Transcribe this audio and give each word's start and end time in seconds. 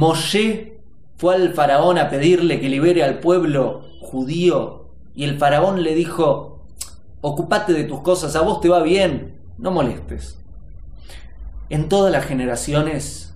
Moshe 0.00 0.78
fue 1.18 1.34
al 1.34 1.52
faraón 1.52 1.98
a 1.98 2.08
pedirle 2.08 2.58
que 2.58 2.70
libere 2.70 3.04
al 3.04 3.18
pueblo 3.18 3.82
judío 4.00 4.86
y 5.14 5.24
el 5.24 5.36
faraón 5.36 5.82
le 5.82 5.94
dijo, 5.94 6.64
ocupate 7.20 7.74
de 7.74 7.84
tus 7.84 8.00
cosas, 8.00 8.34
a 8.34 8.40
vos 8.40 8.62
te 8.62 8.70
va 8.70 8.82
bien, 8.82 9.36
no 9.58 9.70
molestes. 9.70 10.38
En 11.68 11.90
todas 11.90 12.10
las 12.10 12.24
generaciones 12.24 13.34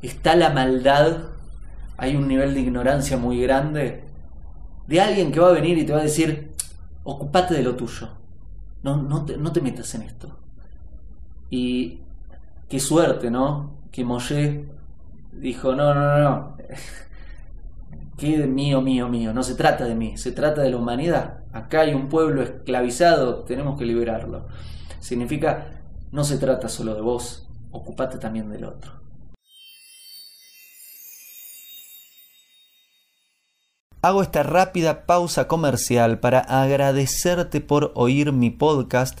está 0.00 0.36
la 0.36 0.50
maldad, 0.50 1.24
hay 1.96 2.14
un 2.14 2.28
nivel 2.28 2.54
de 2.54 2.60
ignorancia 2.60 3.16
muy 3.16 3.40
grande 3.40 4.04
de 4.86 5.00
alguien 5.00 5.32
que 5.32 5.40
va 5.40 5.48
a 5.48 5.54
venir 5.54 5.76
y 5.76 5.84
te 5.84 5.92
va 5.92 5.98
a 5.98 6.04
decir, 6.04 6.52
ocupate 7.02 7.54
de 7.54 7.64
lo 7.64 7.74
tuyo, 7.74 8.10
no, 8.84 8.96
no, 8.96 9.24
te, 9.24 9.36
no 9.36 9.50
te 9.50 9.60
metas 9.60 9.92
en 9.96 10.02
esto. 10.02 10.38
Y 11.50 11.98
qué 12.68 12.78
suerte, 12.78 13.28
¿no? 13.28 13.72
Que 13.90 14.04
Moshe 14.04 14.68
dijo, 15.32 15.74
no, 15.74 15.94
no, 15.94 16.18
no, 16.18 16.56
que 18.20 18.46
mío, 18.46 18.82
mío, 18.82 19.08
mío, 19.08 19.32
no 19.32 19.42
se 19.42 19.54
trata 19.54 19.84
de 19.84 19.94
mí, 19.94 20.18
se 20.18 20.32
trata 20.32 20.60
de 20.60 20.70
la 20.70 20.76
humanidad. 20.76 21.38
Acá 21.52 21.80
hay 21.80 21.94
un 21.94 22.08
pueblo 22.08 22.42
esclavizado, 22.42 23.44
tenemos 23.44 23.78
que 23.78 23.86
liberarlo. 23.86 24.46
Significa, 25.00 25.82
no 26.12 26.22
se 26.24 26.36
trata 26.36 26.68
solo 26.68 26.94
de 26.94 27.00
vos, 27.00 27.48
ocupate 27.70 28.18
también 28.18 28.50
del 28.50 28.64
otro. 28.64 29.00
Hago 34.02 34.22
esta 34.22 34.42
rápida 34.42 35.04
pausa 35.06 35.46
comercial 35.46 36.20
para 36.20 36.40
agradecerte 36.40 37.60
por 37.60 37.92
oír 37.94 38.32
mi 38.32 38.50
podcast 38.50 39.20